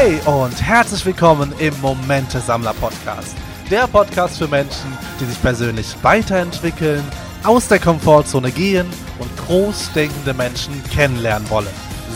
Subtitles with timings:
[0.00, 3.36] Hey und herzlich willkommen im Momente Sammler Podcast.
[3.68, 7.02] Der Podcast für Menschen, die sich persönlich weiterentwickeln,
[7.42, 8.86] aus der Komfortzone gehen
[9.18, 11.66] und großdenkende Menschen kennenlernen wollen.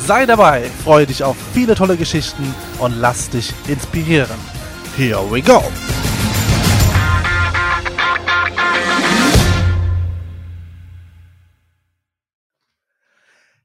[0.07, 4.39] Sei dabei, freue dich auf viele tolle Geschichten und lass dich inspirieren.
[4.97, 5.61] Here we go!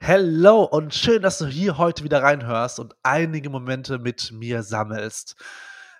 [0.09, 5.35] Hello und schön, dass du hier heute wieder reinhörst und einige Momente mit mir sammelst.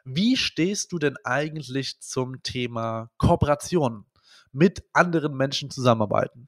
[0.06, 4.06] Wie stehst du denn eigentlich zum Thema Kooperation,
[4.54, 6.48] mit anderen Menschen zusammenarbeiten?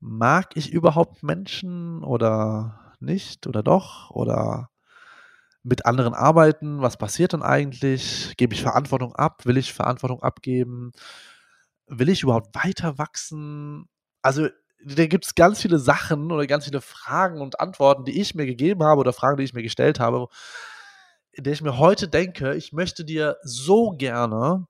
[0.00, 4.68] Mag ich überhaupt Menschen oder nicht oder doch oder
[5.62, 6.82] mit anderen arbeiten?
[6.82, 8.34] Was passiert dann eigentlich?
[8.36, 9.46] Gebe ich Verantwortung ab?
[9.46, 10.92] Will ich Verantwortung abgeben?
[11.86, 13.88] Will ich überhaupt weiter wachsen?
[14.20, 14.48] Also
[14.84, 18.46] da gibt es ganz viele Sachen oder ganz viele Fragen und Antworten, die ich mir
[18.46, 20.28] gegeben habe oder Fragen, die ich mir gestellt habe,
[21.32, 24.66] in der ich mir heute denke, ich möchte dir so gerne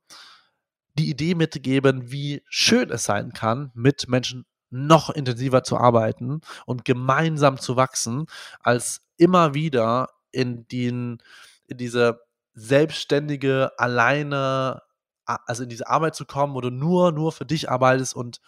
[0.99, 6.85] die Idee mitgeben, wie schön es sein kann, mit Menschen noch intensiver zu arbeiten und
[6.85, 8.27] gemeinsam zu wachsen,
[8.61, 11.23] als immer wieder in, den,
[11.67, 12.21] in diese
[12.55, 14.83] selbstständige, alleine,
[15.25, 18.41] also in diese Arbeit zu kommen, wo du nur, nur für dich arbeitest und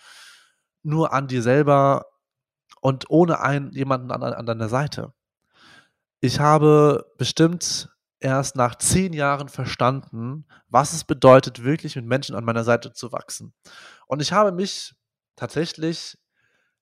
[0.83, 2.07] nur an dir selber
[2.81, 5.13] und ohne einen, jemanden an, an deiner Seite.
[6.21, 12.45] Ich habe bestimmt erst nach zehn Jahren verstanden, was es bedeutet, wirklich mit Menschen an
[12.45, 13.55] meiner Seite zu wachsen.
[14.07, 14.95] Und ich habe mich
[15.37, 16.19] tatsächlich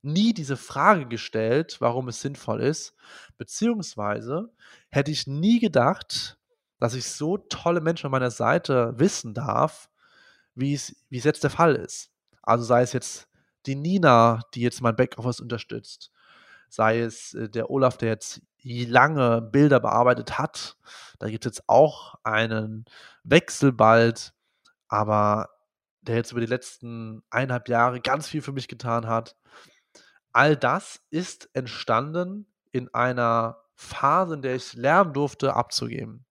[0.03, 2.95] nie diese Frage gestellt, warum es sinnvoll ist,
[3.37, 4.53] beziehungsweise
[4.91, 6.39] hätte ich nie gedacht,
[6.81, 9.89] dass ich so tolle Menschen an meiner Seite wissen darf,
[10.55, 12.11] wie es, wie es jetzt der Fall ist.
[12.43, 13.29] Also sei es jetzt
[13.67, 16.11] die Nina, die jetzt mein Backoffice unterstützt,
[16.69, 20.77] sei es äh, der Olaf, der jetzt lange Bilder bearbeitet hat.
[21.19, 22.85] Da gibt es jetzt auch einen
[23.23, 24.35] Wechsel bald,
[24.89, 25.49] aber
[26.03, 29.37] der jetzt über die letzten eineinhalb Jahre ganz viel für mich getan hat.
[30.33, 36.25] All das ist entstanden in einer Phase, in der ich lernen durfte, abzugeben.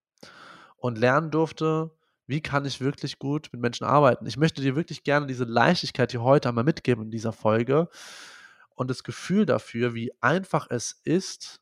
[0.77, 1.91] Und lernen durfte,
[2.27, 4.25] wie kann ich wirklich gut mit Menschen arbeiten.
[4.25, 7.89] Ich möchte dir wirklich gerne diese Leichtigkeit hier heute einmal mitgeben in dieser Folge
[8.75, 11.61] und das Gefühl dafür, wie einfach es ist,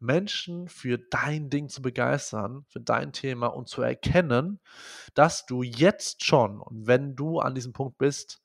[0.00, 4.60] Menschen für dein Ding zu begeistern, für dein Thema und zu erkennen,
[5.14, 8.42] dass du jetzt schon, und wenn du an diesem Punkt bist,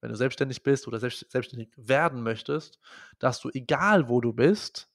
[0.00, 2.78] wenn du selbstständig bist oder selbstständig werden möchtest,
[3.20, 4.90] dass du, egal wo du bist,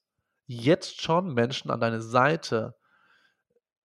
[0.46, 2.76] jetzt schon Menschen an deine Seite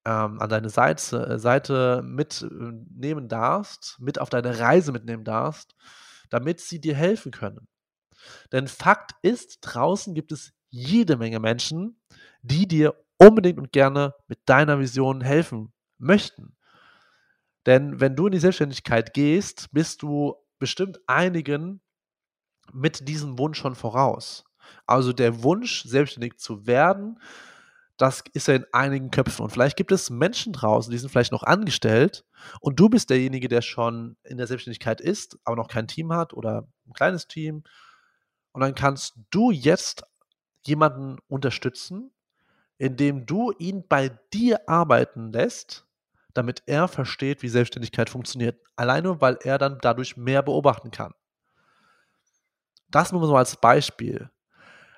[0.05, 5.75] ähm, an deine Seite, äh, Seite mitnehmen darfst, mit auf deine Reise mitnehmen darfst,
[6.31, 7.69] damit sie dir helfen können.
[8.53, 12.01] Denn Fakt ist, draußen gibt es jede Menge Menschen,
[12.43, 16.57] die dir unbedingt und gerne mit deiner Vision helfen möchten.
[17.67, 21.81] Denn wenn du in die Selbstständigkeit gehst, bist du bestimmt einigen
[22.73, 24.45] mit diesem Wunsch schon voraus.
[24.87, 27.19] Also der Wunsch, selbstständig zu werden,
[27.97, 29.45] das ist ja in einigen Köpfen.
[29.45, 32.25] Und vielleicht gibt es Menschen draußen, die sind vielleicht noch angestellt
[32.61, 36.33] und du bist derjenige, der schon in der Selbstständigkeit ist, aber noch kein Team hat
[36.33, 37.63] oder ein kleines Team.
[38.53, 40.05] Und dann kannst du jetzt
[40.63, 42.11] jemanden unterstützen,
[42.79, 45.87] indem du ihn bei dir arbeiten lässt,
[46.33, 48.61] damit er versteht, wie Selbstständigkeit funktioniert.
[48.75, 51.15] Alleine, weil er dann dadurch mehr beobachten kann.
[52.89, 54.31] Das nur so als Beispiel.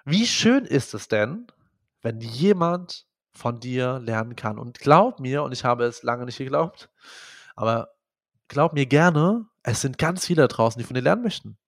[0.05, 1.47] Wie schön ist es denn,
[2.07, 4.61] wenn jemand von dir lernen kann.
[4.61, 6.89] Und glaub mir, und ich habe es lange nicht geglaubt,
[7.57, 7.89] aber
[8.47, 11.59] glaub mir gerne, es sind ganz viele da draußen, die von dir lernen möchten.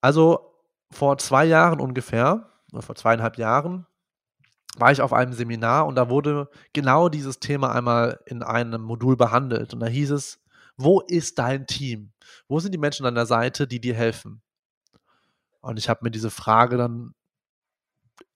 [0.00, 0.54] Also
[0.92, 3.88] vor zwei Jahren ungefähr, oder vor zweieinhalb Jahren,
[4.76, 9.16] war ich auf einem Seminar und da wurde genau dieses Thema einmal in einem Modul
[9.16, 9.74] behandelt.
[9.74, 10.40] Und da hieß es,
[10.76, 12.12] wo ist dein Team?
[12.46, 14.42] Wo sind die Menschen an der Seite, die dir helfen?
[15.60, 17.14] Und ich habe mir diese Frage dann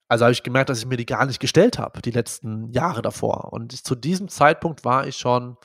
[0.08, 3.02] also habe ich gemerkt, dass ich mir die gar nicht gestellt habe, die letzten Jahre
[3.02, 3.52] davor.
[3.52, 5.56] Und zu diesem Zeitpunkt war ich schon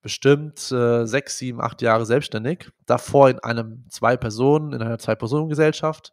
[0.00, 2.70] bestimmt äh, sechs, sieben, acht Jahre selbstständig.
[2.86, 6.12] Davor in einem Zwei-Personen, in einer Zwei-Personen-Gesellschaft.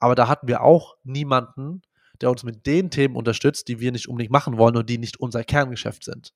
[0.00, 1.82] Aber da hatten wir auch niemanden,
[2.20, 5.20] der uns mit den Themen unterstützt, die wir nicht unbedingt machen wollen und die nicht
[5.20, 6.34] unser Kerngeschäft sind.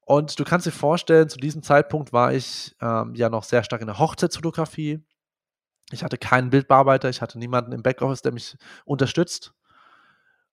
[0.00, 3.80] Und du kannst dir vorstellen, zu diesem Zeitpunkt war ich ähm, ja noch sehr stark
[3.80, 5.02] in der Hochzeitsfotografie.
[5.94, 9.54] Ich hatte keinen Bildbearbeiter, ich hatte niemanden im Backoffice, der mich unterstützt.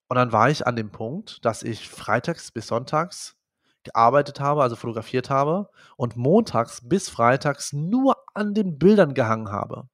[0.07, 3.35] Und dann war ich an dem Punkt, dass ich freitags bis sonntags
[3.83, 9.87] gearbeitet habe, also fotografiert habe und montags bis freitags nur an den Bildern gehangen habe.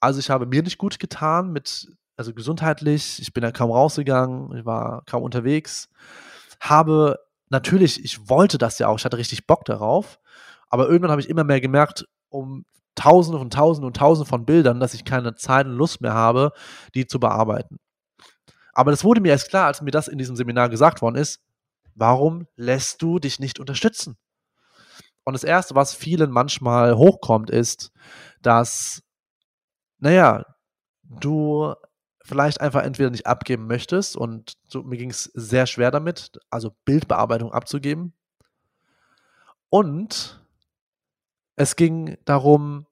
[0.00, 4.56] Also ich habe mir nicht gut getan mit also gesundheitlich, ich bin ja kaum rausgegangen,
[4.56, 5.90] ich war kaum unterwegs,
[6.60, 7.18] habe
[7.50, 10.18] natürlich, ich wollte das ja auch, ich hatte richtig Bock darauf,
[10.68, 12.64] aber irgendwann habe ich immer mehr gemerkt, um
[12.96, 16.52] Tausende und Tausende und Tausende von Bildern, dass ich keine Zeit und Lust mehr habe,
[16.94, 17.78] die zu bearbeiten.
[18.72, 21.40] Aber das wurde mir erst klar, als mir das in diesem Seminar gesagt worden ist,
[21.94, 24.16] warum lässt du dich nicht unterstützen?
[25.24, 27.90] Und das Erste, was vielen manchmal hochkommt, ist,
[28.42, 29.02] dass,
[29.98, 30.44] naja,
[31.02, 31.74] du
[32.22, 36.76] vielleicht einfach entweder nicht abgeben möchtest und so, mir ging es sehr schwer damit, also
[36.84, 38.12] Bildbearbeitung abzugeben.
[39.68, 40.45] Und
[41.56, 42.86] es ging darum,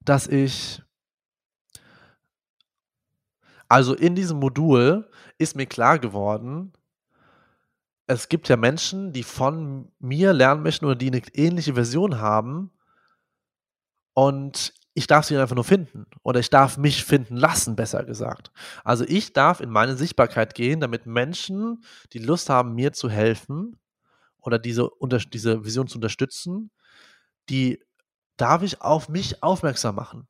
[0.00, 0.82] dass ich
[3.68, 5.08] also in diesem Modul
[5.38, 6.72] ist mir klar geworden,
[8.06, 12.70] es gibt ja Menschen, die von mir lernen möchten oder die eine ähnliche Version haben
[14.12, 18.52] und ich darf sie einfach nur finden oder ich darf mich finden lassen, besser gesagt.
[18.84, 21.82] Also ich darf in meine Sichtbarkeit gehen, damit Menschen,
[22.12, 23.76] die Lust haben, mir zu helfen
[24.38, 24.90] oder diese,
[25.32, 26.70] diese Vision zu unterstützen,
[27.48, 27.83] die
[28.36, 30.28] darf ich auf mich aufmerksam machen.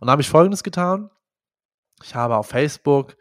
[0.00, 1.10] Und da habe ich Folgendes getan.
[2.02, 3.16] Ich habe auf Facebook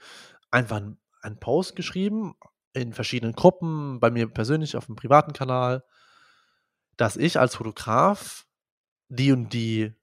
[0.51, 0.81] einfach
[1.21, 2.35] einen Post geschrieben,
[2.73, 5.83] in verschiedenen Gruppen, bei mir persönlich auf dem privaten Kanal,
[6.97, 8.45] dass ich als Fotograf
[9.09, 9.93] die und die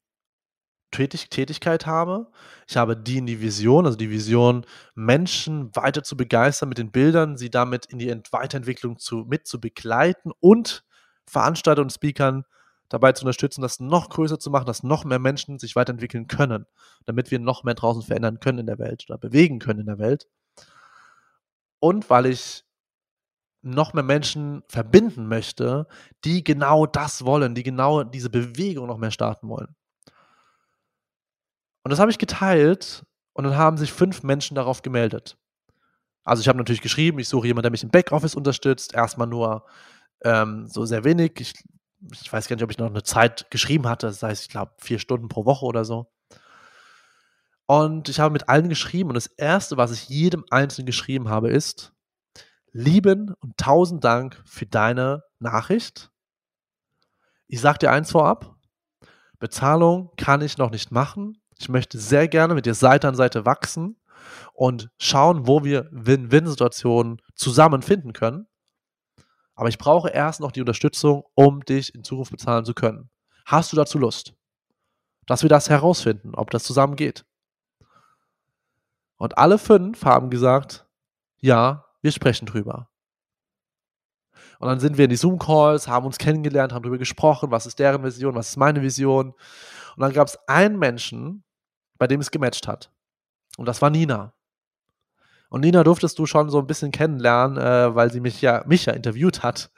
[0.93, 2.31] Tätig Tätigkeit habe.
[2.67, 4.65] Ich habe die in die Vision, also die Vision,
[4.95, 9.61] Menschen weiter zu begeistern mit den Bildern, sie damit in die Weiterentwicklung zu, mit zu
[9.61, 10.85] begleiten und
[11.27, 12.45] Veranstalter und Speakern
[12.89, 16.67] dabei zu unterstützen, das noch größer zu machen, dass noch mehr Menschen sich weiterentwickeln können,
[17.05, 19.99] damit wir noch mehr draußen verändern können in der Welt oder bewegen können in der
[19.99, 20.29] Welt.
[21.81, 22.65] Und weil ich
[23.63, 25.87] noch mehr Menschen verbinden möchte,
[26.25, 29.75] die genau das wollen, die genau diese Bewegung noch mehr starten wollen.
[31.83, 35.37] Und das habe ich geteilt und dann haben sich fünf Menschen darauf gemeldet.
[36.25, 38.95] Also ich habe natürlich geschrieben, ich suche jemanden, der mich im Backoffice unterstützt.
[38.95, 39.65] Erstmal nur
[40.25, 41.33] ähm, so sehr wenig.
[41.39, 41.55] Ich
[42.13, 44.73] ich weiß gar nicht, ob ich noch eine Zeit geschrieben hatte, das heißt, ich glaube,
[44.79, 46.13] vier Stunden pro Woche oder so.
[47.67, 51.51] Und ich habe mit allen geschrieben und das Erste, was ich jedem Einzelnen geschrieben habe,
[51.51, 51.93] ist,
[52.73, 56.11] lieben und tausend Dank für deine Nachricht.
[57.49, 58.57] Ich sage dir eins vorab,
[59.39, 61.41] Bezahlung kann ich noch nicht machen.
[61.59, 63.97] Ich möchte sehr gerne mit dir Seite an Seite wachsen
[64.53, 68.47] und schauen, wo wir Win-Win-Situationen zusammen finden können.
[69.57, 73.11] Aber ich brauche erst noch die Unterstützung, um dich in Zukunft bezahlen zu können.
[73.47, 74.35] Hast du dazu Lust?
[75.27, 77.25] Dass wir das herausfinden, ob das zusammen geht.
[79.17, 80.87] Und alle fünf haben gesagt,
[81.39, 82.91] ja, wir sprechen drüber.
[84.59, 87.79] Und dann sind wir in die Zoom-Calls, haben uns kennengelernt, haben darüber gesprochen, was ist
[87.79, 89.29] deren Vision, was ist meine Vision.
[89.31, 91.45] Und dann gab es einen Menschen,
[91.99, 92.91] bei dem es gematcht hat.
[93.57, 94.35] Und das war Nina.
[95.49, 98.87] Und Nina durftest du schon so ein bisschen kennenlernen, äh, weil sie mich ja, mich
[98.87, 99.71] ja interviewt hat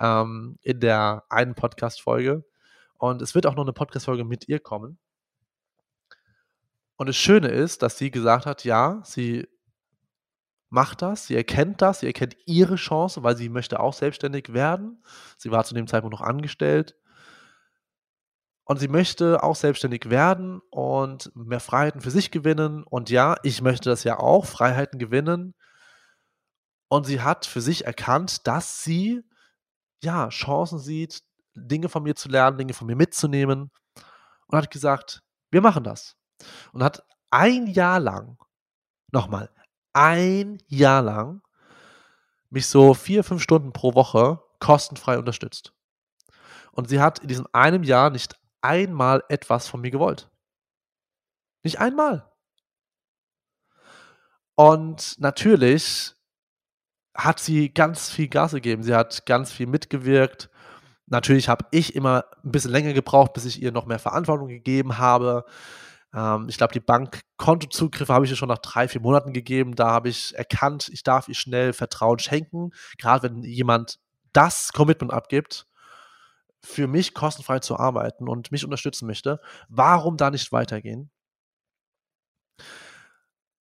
[0.00, 2.44] ähm, in der einen Podcast-Folge.
[2.98, 4.98] Und es wird auch noch eine Podcast-Folge mit ihr kommen.
[6.96, 9.46] Und das Schöne ist, dass sie gesagt hat, ja, sie
[10.68, 15.02] macht das, sie erkennt das, sie erkennt ihre Chance, weil sie möchte auch selbstständig werden.
[15.36, 16.97] Sie war zu dem Zeitpunkt noch angestellt
[18.68, 22.84] und sie möchte auch selbstständig werden und mehr Freiheiten für sich gewinnen.
[22.84, 25.54] Und ja, ich möchte das ja auch, Freiheiten gewinnen.
[26.88, 29.22] Und sie hat für sich erkannt, dass sie
[30.02, 31.22] ja Chancen sieht,
[31.54, 33.70] Dinge von mir zu lernen, Dinge von mir mitzunehmen.
[34.48, 36.16] Und hat gesagt, wir machen das.
[36.72, 38.36] Und hat ein Jahr lang,
[39.10, 39.50] nochmal,
[39.94, 41.40] ein Jahr lang
[42.50, 45.72] mich so vier, fünf Stunden pro Woche kostenfrei unterstützt.
[46.72, 50.30] Und sie hat in diesem einem Jahr nicht einmal etwas von mir gewollt.
[51.62, 52.30] Nicht einmal.
[54.56, 56.14] Und natürlich
[57.14, 58.82] hat sie ganz viel Gas gegeben.
[58.82, 60.50] Sie hat ganz viel mitgewirkt.
[61.06, 64.98] Natürlich habe ich immer ein bisschen länger gebraucht, bis ich ihr noch mehr Verantwortung gegeben
[64.98, 65.44] habe.
[66.12, 69.76] Ähm, ich glaube, die Bankkontozugriffe habe ich ihr schon nach drei, vier Monaten gegeben.
[69.76, 72.70] Da habe ich erkannt, ich darf ihr schnell Vertrauen schenken.
[72.98, 74.00] Gerade wenn jemand
[74.32, 75.67] das Commitment abgibt,
[76.64, 81.10] für mich kostenfrei zu arbeiten und mich unterstützen möchte, warum da nicht weitergehen?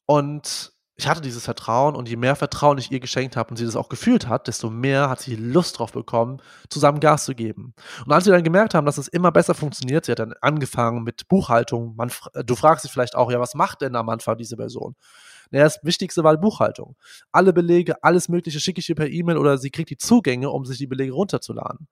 [0.06, 3.66] Und ich hatte dieses Vertrauen und je mehr Vertrauen ich ihr geschenkt habe und sie
[3.66, 7.76] das auch gefühlt hat, desto mehr hat sie Lust drauf bekommen, zusammen Gas zu geben.
[8.04, 11.04] Und als wir dann gemerkt haben, dass es immer besser funktioniert, sie hat dann angefangen
[11.04, 11.96] mit Buchhaltung.
[11.96, 12.12] Man,
[12.44, 14.96] du fragst dich vielleicht auch, ja, was macht denn am Anfang diese Person?
[15.52, 16.96] Naja, das Wichtigste war Buchhaltung.
[17.32, 20.66] Alle Belege, alles Mögliche schicke ich ihr per E-Mail oder sie kriegt die Zugänge, um
[20.66, 21.88] sich die Belege runterzuladen.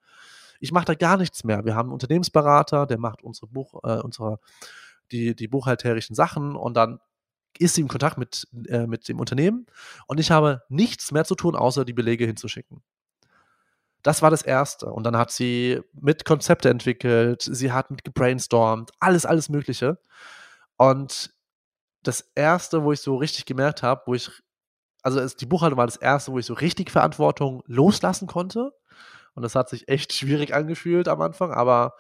[0.59, 1.65] Ich mache da gar nichts mehr.
[1.65, 4.39] Wir haben einen Unternehmensberater, der macht unsere Buch, äh, unsere,
[5.11, 6.99] die, die buchhalterischen Sachen und dann
[7.57, 9.65] ist sie im Kontakt mit, äh, mit dem Unternehmen
[10.07, 12.83] und ich habe nichts mehr zu tun, außer die Belege hinzuschicken.
[14.05, 14.85] Das war das Erste.
[14.91, 19.97] Und dann hat sie mit Konzepte entwickelt, sie hat mit gebrainstormt, alles, alles Mögliche.
[20.77, 21.33] Und
[22.03, 24.29] das Erste, wo ich so richtig gemerkt habe, wo ich,
[25.01, 28.73] also es, die Buchhaltung war das Erste, wo ich so richtig Verantwortung loslassen konnte.
[29.35, 31.93] Und das hat sich echt schwierig angefühlt am Anfang, aber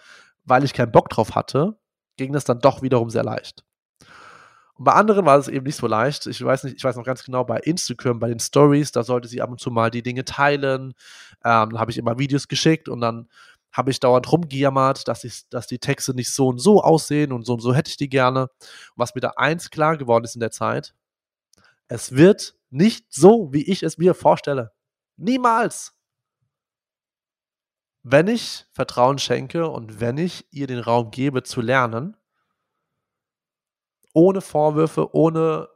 [0.43, 1.77] weil ich keinen Bock drauf hatte,
[2.17, 3.63] ging das dann doch wiederum sehr leicht.
[4.75, 6.27] Und bei anderen war es eben nicht so leicht.
[6.27, 9.27] Ich weiß nicht, ich weiß noch ganz genau, bei Instagram, bei den Stories, da sollte
[9.27, 10.93] sie ab und zu mal die Dinge teilen.
[11.43, 13.29] Ähm, dann habe ich immer Videos geschickt und dann
[13.71, 17.45] habe ich dauernd rumgejammert, dass, ich, dass die Texte nicht so und so aussehen und
[17.45, 18.43] so und so hätte ich die gerne.
[18.43, 18.49] Und
[18.95, 20.93] was mir da eins klar geworden ist in der Zeit,
[21.87, 24.71] es wird nicht so, wie ich es mir vorstelle.
[25.17, 25.94] Niemals.
[28.07, 32.15] Wenn ich Vertrauen schenke und wenn ich ihr den Raum gebe zu lernen,
[34.13, 35.69] ohne Vorwürfe, ohne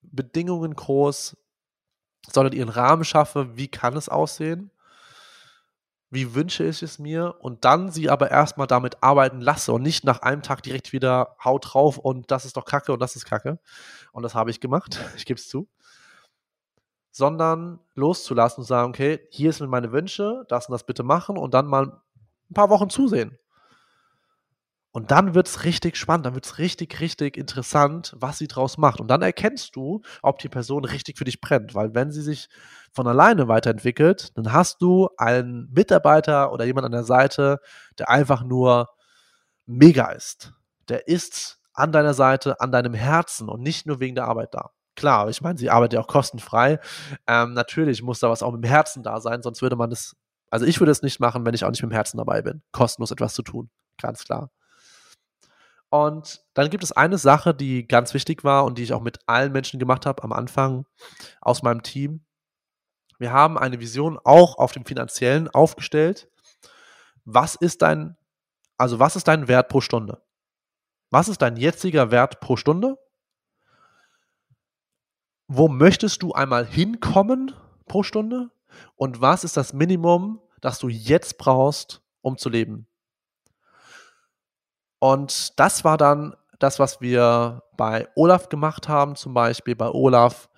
[0.00, 1.36] Bedingungen groß,
[2.30, 4.70] sondern ihren Rahmen schaffe, wie kann es aussehen,
[6.10, 10.04] wie wünsche ich es mir und dann sie aber erstmal damit arbeiten lasse und nicht
[10.04, 13.24] nach einem Tag direkt wieder haut drauf und das ist doch Kacke und das ist
[13.24, 13.58] Kacke.
[14.12, 15.68] Und das habe ich gemacht, ich gebe es zu.
[17.16, 21.54] Sondern loszulassen und sagen, okay, hier sind meine Wünsche, das und das bitte machen und
[21.54, 21.84] dann mal
[22.50, 23.38] ein paar Wochen zusehen.
[24.90, 28.78] Und dann wird es richtig spannend, dann wird es richtig, richtig interessant, was sie draus
[28.78, 29.00] macht.
[29.00, 31.74] Und dann erkennst du, ob die Person richtig für dich brennt.
[31.74, 32.48] Weil wenn sie sich
[32.92, 37.58] von alleine weiterentwickelt, dann hast du einen Mitarbeiter oder jemand an der Seite,
[37.98, 38.88] der einfach nur
[39.66, 40.52] mega ist.
[40.88, 44.70] Der ist an deiner Seite, an deinem Herzen und nicht nur wegen der Arbeit da.
[44.96, 46.78] Klar, ich meine, sie arbeitet ja auch kostenfrei.
[47.26, 50.16] Ähm, natürlich muss da was auch mit dem Herzen da sein, sonst würde man das,
[50.50, 52.62] also ich würde es nicht machen, wenn ich auch nicht mit dem Herzen dabei bin,
[52.72, 53.70] kostenlos etwas zu tun.
[54.00, 54.50] Ganz klar.
[55.90, 59.20] Und dann gibt es eine Sache, die ganz wichtig war und die ich auch mit
[59.26, 60.86] allen Menschen gemacht habe am Anfang
[61.40, 62.24] aus meinem Team.
[63.18, 66.28] Wir haben eine Vision auch auf dem finanziellen aufgestellt.
[67.24, 68.16] Was ist dein,
[68.76, 70.20] also was ist dein Wert pro Stunde?
[71.10, 72.96] Was ist dein jetziger Wert pro Stunde?
[75.46, 77.54] Wo möchtest du einmal hinkommen
[77.86, 78.50] pro Stunde?
[78.96, 82.86] Und was ist das Minimum, das du jetzt brauchst, um zu leben?
[84.98, 90.48] Und das war dann das, was wir bei Olaf gemacht haben, zum Beispiel bei Olaf.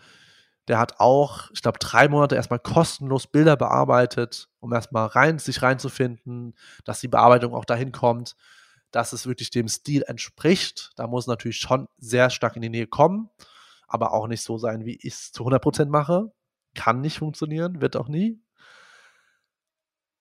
[0.68, 5.62] Der hat auch, ich glaube, drei Monate erstmal kostenlos Bilder bearbeitet, um erstmal rein, sich
[5.62, 8.36] reinzufinden, dass die Bearbeitung auch dahin kommt,
[8.92, 10.92] dass es wirklich dem Stil entspricht.
[10.96, 13.30] Da muss natürlich schon sehr stark in die Nähe kommen,
[13.86, 16.32] aber auch nicht so sein, wie ich es zu 100% mache.
[16.74, 18.40] Kann nicht funktionieren, wird auch nie.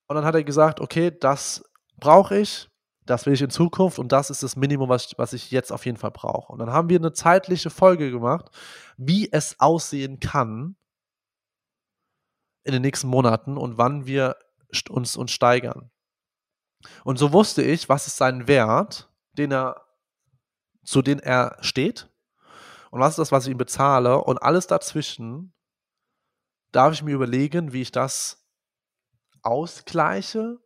[0.08, 1.64] Und dann hat er gesagt, okay, das
[1.98, 2.70] brauche ich,
[3.06, 5.86] das will ich in Zukunft und das ist das Minimum, was, was ich jetzt auf
[5.86, 6.52] jeden Fall brauche.
[6.52, 8.50] Und dann haben wir eine zeitliche Folge gemacht,
[8.98, 10.76] wie es aussehen kann
[12.64, 14.38] in den nächsten Monaten und wann wir
[14.90, 15.92] uns, uns steigern.
[17.04, 19.86] Und so wusste ich, was ist sein Wert, den er,
[20.84, 22.10] zu dem er steht
[22.92, 25.54] und was ist das, was ich ihm bezahle und alles dazwischen
[26.72, 28.46] darf ich mir überlegen, wie ich das
[29.42, 30.60] ausgleiche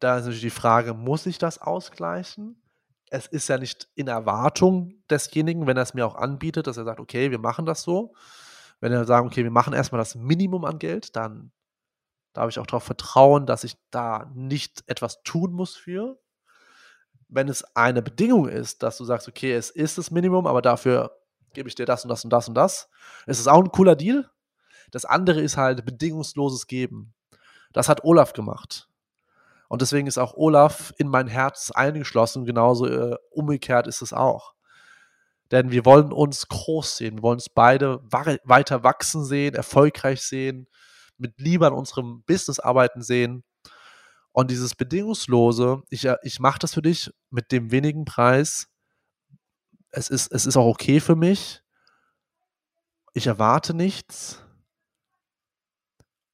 [0.00, 2.62] da ist natürlich die Frage, muss ich das ausgleichen?
[3.10, 6.84] Es ist ja nicht in Erwartung desjenigen, wenn er es mir auch anbietet, dass er
[6.84, 8.14] sagt, okay, wir machen das so.
[8.80, 11.52] Wenn er sagt, okay, wir machen erstmal das Minimum an Geld, dann
[12.32, 16.20] darf ich auch darauf vertrauen, dass ich da nicht etwas tun muss für.
[17.28, 21.17] Wenn es eine Bedingung ist, dass du sagst, okay, es ist das Minimum, aber dafür
[21.52, 22.88] gebe ich dir das und das und das und das,
[23.26, 24.30] ist es auch ein cooler Deal.
[24.90, 27.14] Das andere ist halt bedingungsloses Geben.
[27.72, 28.88] Das hat Olaf gemacht.
[29.68, 32.46] Und deswegen ist auch Olaf in mein Herz eingeschlossen.
[32.46, 34.54] Genauso äh, umgekehrt ist es auch.
[35.50, 37.16] Denn wir wollen uns groß sehen.
[37.16, 40.68] Wir wollen uns beide weiter wachsen sehen, erfolgreich sehen,
[41.18, 43.44] mit Liebe an unserem Business arbeiten sehen.
[44.32, 48.68] Und dieses Bedingungslose, ich, äh, ich mache das für dich mit dem wenigen Preis.
[49.98, 51.60] Es ist, es ist auch okay für mich.
[53.14, 54.40] Ich erwarte nichts.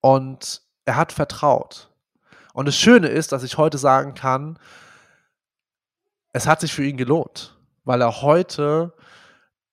[0.03, 1.91] Und er hat vertraut.
[2.53, 4.59] Und das Schöne ist, dass ich heute sagen kann,
[6.35, 8.93] es hat sich für ihn gelohnt, weil er heute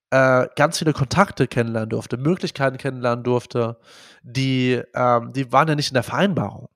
[0.08, 3.78] äh, ganz viele Kontakte kennenlernen durfte, Möglichkeiten kennenlernen durfte,
[4.22, 6.70] die, ähm, die waren ja nicht in der Vereinbarung.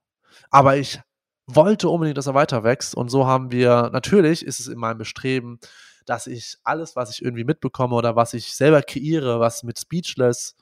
[0.51, 1.01] Aber ich
[1.47, 2.95] wollte unbedingt, dass er weiter wächst.
[2.95, 5.61] Und so haben wir, natürlich ist es in meinem Bestreben,
[6.07, 10.57] dass ich alles, was ich irgendwie mitbekomme oder was ich selber kreiere, was mit Speechless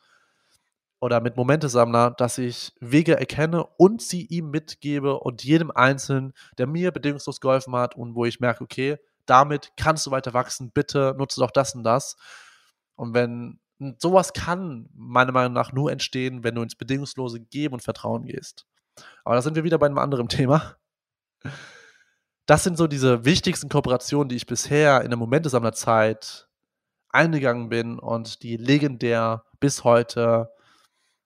[1.01, 6.67] oder mit Momentesammler, dass ich Wege erkenne und sie ihm mitgebe und jedem Einzelnen, der
[6.67, 8.97] mir bedingungslos geholfen hat und wo ich merke, okay,
[9.27, 12.17] damit kannst du weiter wachsen, bitte nutze doch das und das.
[12.97, 13.61] Und wenn
[13.99, 18.67] sowas kann meiner Meinung nach nur entstehen, wenn du ins bedingungslose Geben und Vertrauen gehst.
[19.25, 20.77] Aber da sind wir wieder bei einem anderen Thema.
[22.47, 26.47] Das sind so diese wichtigsten Kooperationen, die ich bisher in der Momentesammlerzeit
[27.09, 30.51] eingegangen bin und die legendär bis heute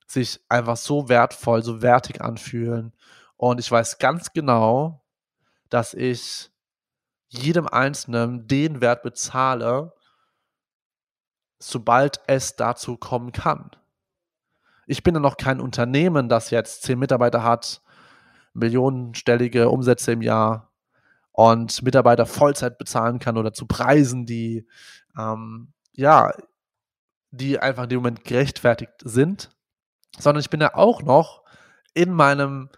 [0.07, 2.93] sich einfach so wertvoll, so wertig anfühlen.
[3.37, 5.05] Und ich weiß ganz genau,
[5.71, 6.51] dass ich
[7.29, 9.93] jedem Einzelnen den Wert bezahle,
[11.59, 13.71] sobald es dazu kommen kann.
[14.87, 17.83] Ich bin ja noch kein Unternehmen, das jetzt zehn Mitarbeiter hat,
[18.55, 20.71] millionenstellige Umsätze im Jahr
[21.39, 24.67] und Mitarbeiter Vollzeit bezahlen kann oder zu Preisen, die
[25.17, 26.33] ähm, ja,
[27.31, 29.49] die einfach in dem Moment gerechtfertigt sind,
[30.19, 31.45] sondern ich bin ja auch noch
[31.95, 32.71] in meinem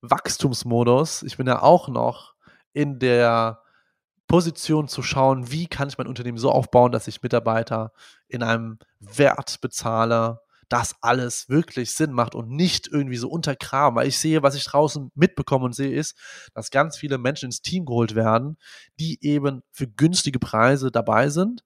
[0.00, 1.24] Wachstumsmodus.
[1.24, 2.32] Ich bin ja auch noch
[2.72, 3.60] in der
[4.28, 7.92] Position zu schauen, wie kann ich mein Unternehmen so aufbauen, dass ich Mitarbeiter
[8.28, 13.96] in einem Wert bezahle, dass alles wirklich Sinn macht und nicht irgendwie so untergraben.
[13.96, 16.16] Weil ich sehe, was ich draußen mitbekomme und sehe, ist,
[16.54, 18.56] dass ganz viele Menschen ins Team geholt werden,
[18.98, 21.62] die eben für günstige Preise dabei sind,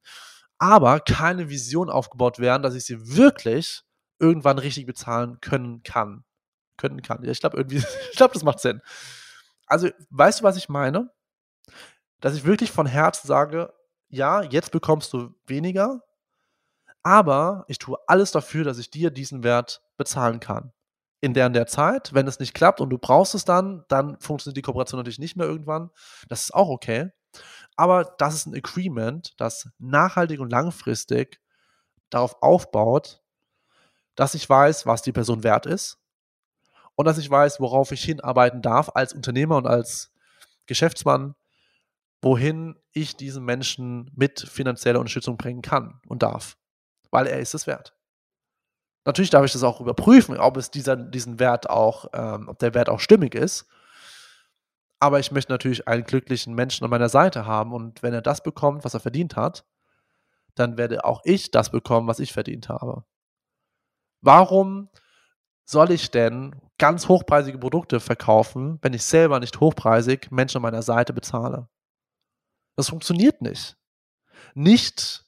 [0.59, 3.83] aber keine Vision aufgebaut werden, dass ich sie wirklich
[4.19, 6.25] irgendwann richtig bezahlen können kann.
[6.76, 7.23] Können kann.
[7.25, 7.78] Ja, ich glaube irgendwie,
[8.11, 8.80] ich glaube, das macht Sinn.
[9.66, 11.11] Also, weißt du, was ich meine?
[12.21, 13.73] dass ich wirklich von Herzen sage,
[14.09, 16.02] ja, jetzt bekommst du weniger,
[17.02, 20.73] aber ich tue alles dafür, dass ich dir diesen Wert bezahlen kann.
[21.21, 24.19] In der und der Zeit, wenn es nicht klappt und du brauchst es dann, dann
[24.21, 25.90] funktioniert die Kooperation natürlich nicht mehr irgendwann.
[26.28, 27.11] Das ist auch okay.
[27.76, 31.40] Aber das ist ein Agreement, das nachhaltig und langfristig
[32.09, 33.23] darauf aufbaut,
[34.14, 35.99] dass ich weiß, was die Person wert ist
[36.97, 40.12] und dass ich weiß, worauf ich hinarbeiten darf als Unternehmer und als
[40.66, 41.35] Geschäftsmann
[42.23, 46.57] wohin ich diesen Menschen mit finanzieller Unterstützung bringen kann und darf.
[47.11, 47.94] Weil er ist es wert.
[49.05, 52.75] Natürlich darf ich das auch überprüfen, ob es dieser, diesen Wert auch, ähm, ob der
[52.75, 53.66] Wert auch stimmig ist.
[54.99, 58.42] Aber ich möchte natürlich einen glücklichen Menschen an meiner Seite haben und wenn er das
[58.42, 59.64] bekommt, was er verdient hat,
[60.55, 63.05] dann werde auch ich das bekommen, was ich verdient habe.
[64.20, 64.90] Warum
[65.64, 70.83] soll ich denn ganz hochpreisige Produkte verkaufen, wenn ich selber nicht hochpreisig Menschen an meiner
[70.83, 71.68] Seite bezahle?
[72.77, 73.77] Das funktioniert nicht.
[74.55, 75.25] Nicht,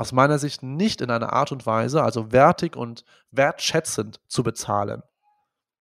[0.00, 5.02] aus meiner Sicht, nicht in einer Art und Weise, also wertig und wertschätzend zu bezahlen.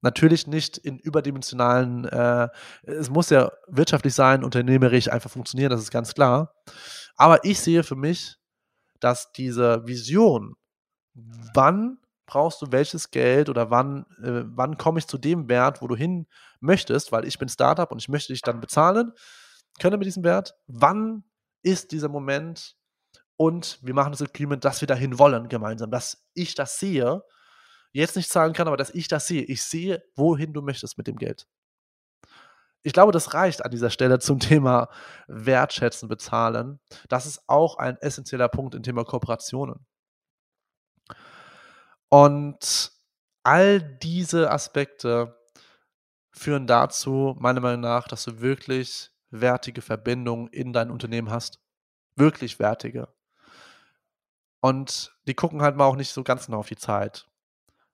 [0.02, 2.50] Natürlich nicht in überdimensionalen, äh,
[2.82, 6.56] es muss ja wirtschaftlich sein, unternehmerisch einfach funktionieren, das ist ganz klar.
[7.16, 8.38] Aber ich sehe für mich,
[9.00, 10.56] dass diese Vision,
[11.14, 15.88] wann brauchst du welches Geld oder wann, äh, wann komme ich zu dem Wert, wo
[15.88, 16.26] du hin
[16.60, 19.12] möchtest, weil ich bin Startup und ich möchte dich dann bezahlen,
[19.80, 21.24] können mit diesem Wert, wann
[21.62, 22.78] ist dieser Moment
[23.38, 27.24] und wir machen das Agreement, dass wir dahin wollen gemeinsam, dass ich das sehe,
[27.92, 29.44] jetzt nicht zahlen kann, aber dass ich das sehe.
[29.44, 31.48] Ich sehe, wohin du möchtest mit dem Geld.
[32.84, 34.90] Ich glaube, das reicht an dieser Stelle zum Thema
[35.28, 36.80] Wertschätzen, bezahlen.
[37.10, 39.86] Das ist auch ein essentieller Punkt im Thema Kooperationen.
[42.10, 42.92] Und
[43.44, 45.38] all diese Aspekte
[46.32, 51.60] führen dazu, meiner Meinung nach, dass du wirklich wertige Verbindungen in dein Unternehmen hast.
[52.16, 53.10] Wirklich wertige.
[54.60, 57.28] Und die gucken halt mal auch nicht so ganz genau auf die Zeit.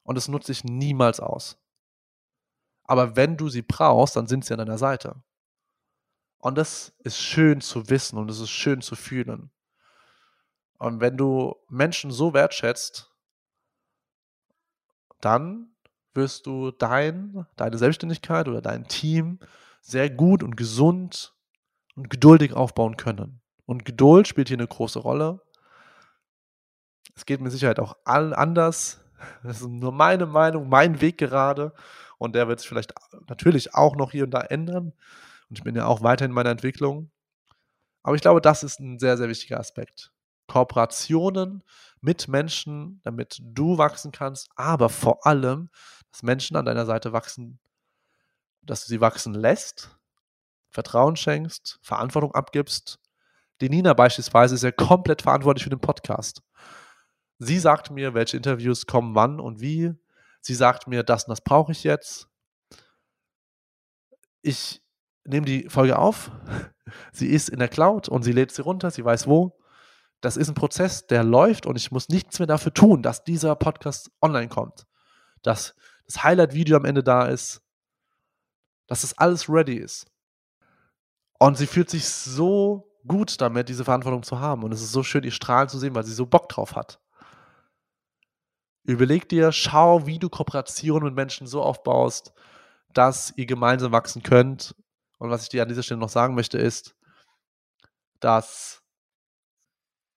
[0.04, 1.58] Und das nutze ich niemals aus.
[2.84, 5.24] Aber wenn du sie brauchst, dann sind sie an deiner Seite.
[6.40, 9.50] Und das ist schön zu wissen und es ist schön zu fühlen.
[10.78, 13.14] Und wenn du Menschen so wertschätzt,
[15.22, 15.74] dann
[16.14, 19.40] wirst du dein, deine Selbstständigkeit oder dein Team
[19.82, 21.34] sehr gut und gesund
[21.96, 23.42] und geduldig aufbauen können.
[23.66, 25.42] Und Geduld spielt hier eine große Rolle.
[27.16, 29.00] Es geht mit Sicherheit auch anders.
[29.42, 31.72] Das ist nur meine Meinung, mein Weg gerade.
[32.18, 32.94] Und der wird sich vielleicht
[33.30, 34.92] natürlich auch noch hier und da ändern.
[35.50, 37.10] Und ich bin ja auch weiter in meiner Entwicklung.
[38.02, 40.12] Aber ich glaube, das ist ein sehr, sehr wichtiger Aspekt.
[40.48, 41.64] Kooperationen
[42.02, 45.70] mit Menschen, damit du wachsen kannst, aber vor allem,
[46.12, 47.62] dass Menschen an deiner Seite wachsen
[48.66, 49.98] dass du sie wachsen lässt,
[50.70, 53.00] Vertrauen schenkst, Verantwortung abgibst.
[53.62, 56.42] Die Nina beispielsweise ist ja komplett verantwortlich für den Podcast.
[57.46, 59.94] Sie sagt mir, welche Interviews kommen wann und wie.
[60.42, 62.28] Sie sagt mir, das und das brauche ich jetzt.
[64.42, 64.82] Ich
[65.26, 66.32] nehme die Folge auf.
[67.12, 68.92] Sie ist in der Cloud und sie lädt sie runter.
[68.92, 69.58] Sie weiß wo.
[70.20, 73.56] Das ist ein Prozess, der läuft und ich muss nichts mehr dafür tun, dass dieser
[73.56, 74.86] Podcast online kommt.
[75.42, 75.76] Dass
[76.06, 77.62] das Highlight-Video am Ende da ist,
[78.88, 80.08] dass das alles ready ist.
[81.40, 84.64] Und sie fühlt sich so gut damit, diese Verantwortung zu haben.
[84.64, 87.03] Und es ist so schön, ihr strahlen zu sehen, weil sie so Bock drauf hat.
[88.84, 92.34] Überleg dir, schau, wie du Kooperationen mit Menschen so aufbaust,
[92.94, 94.76] dass ihr gemeinsam wachsen könnt.
[95.20, 96.96] Und was ich dir an dieser Stelle noch sagen möchte, ist,
[98.20, 98.84] dass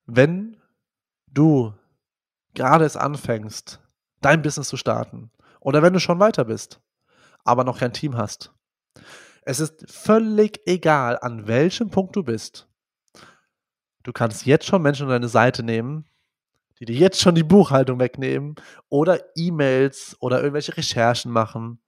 [0.07, 0.61] wenn
[1.29, 1.75] du
[2.55, 3.81] gerade es anfängst,
[4.21, 6.81] dein Business zu starten, oder wenn du schon weiter bist,
[7.45, 8.53] aber noch kein Team hast,
[9.43, 12.69] es ist völlig egal, an welchem Punkt du bist.
[14.03, 16.05] Du kannst jetzt schon Menschen an deine Seite nehmen,
[16.79, 18.57] die dir jetzt schon die Buchhaltung wegnehmen
[18.89, 21.81] oder E-Mails oder irgendwelche Recherchen machen.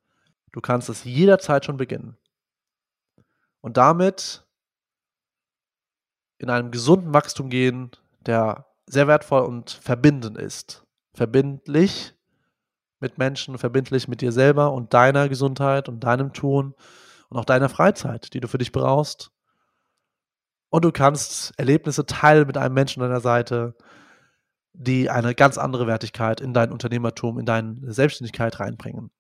[0.53, 2.17] Du kannst es jederzeit schon beginnen.
[3.61, 4.47] Und damit
[6.39, 7.91] in einem gesunden Wachstum gehen,
[8.25, 10.85] der sehr wertvoll und verbindend ist.
[11.13, 12.15] Verbindlich
[13.01, 16.75] mit Menschen, verbindlich mit dir selber und deiner Gesundheit und deinem Tun
[17.29, 19.31] und auch deiner Freizeit, die du für dich brauchst.
[20.71, 23.75] Und du kannst Erlebnisse teilen mit einem Menschen an deiner Seite,
[24.79, 29.11] die eine ganz andere Wertigkeit in dein Unternehmertum, in deine Selbstständigkeit reinbringen.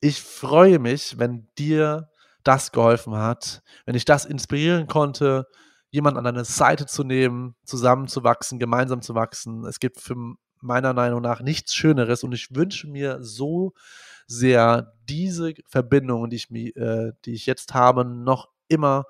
[0.00, 2.08] Ich freue mich, wenn dir
[2.44, 5.46] das geholfen hat, wenn ich das inspirieren konnte,
[5.90, 9.64] jemanden an deine Seite zu nehmen, zusammen zu wachsen, gemeinsam zu wachsen.
[9.64, 10.14] Es gibt für
[10.60, 13.72] meiner Meinung nach nichts Schöneres und ich wünsche mir so
[14.26, 19.06] sehr diese Verbindung, die ich, äh, die ich jetzt habe, noch immer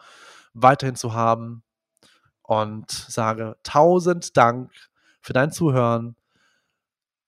[0.54, 1.62] weiterhin zu haben
[2.42, 4.70] und sage tausend Dank
[5.24, 6.16] für dein Zuhören.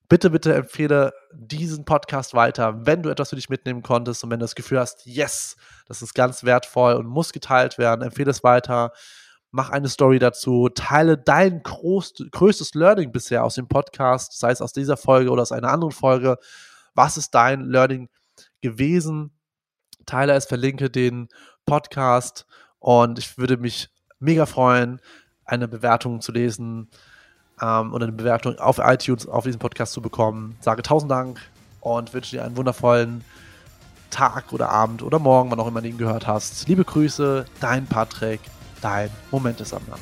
[0.09, 4.39] Bitte, bitte empfehle diesen Podcast weiter, wenn du etwas für dich mitnehmen konntest und wenn
[4.39, 5.57] du das Gefühl hast, yes,
[5.87, 8.93] das ist ganz wertvoll und muss geteilt werden, empfehle es weiter.
[9.51, 14.73] Mach eine Story dazu, teile dein größtes Learning bisher aus dem Podcast, sei es aus
[14.73, 16.39] dieser Folge oder aus einer anderen Folge
[16.97, 18.09] was ist dein Learning
[18.63, 19.31] gewesen?
[20.07, 21.29] Teile es, verlinke den
[21.67, 22.47] Podcast
[22.79, 25.01] und ich würde mich mega freuen,
[25.45, 26.89] eine Bewertung zu lesen
[27.63, 30.57] ähm, oder eine Bewertung auf iTunes auf diesen Podcast zu bekommen.
[30.61, 31.41] Sage tausend Dank
[31.81, 33.25] und wünsche dir einen wundervollen
[34.11, 36.69] Tag oder Abend oder Morgen, wann auch immer du ihn gehört hast.
[36.69, 38.41] Liebe Grüße, dein Patrick,
[38.81, 39.99] dein Momentessammler.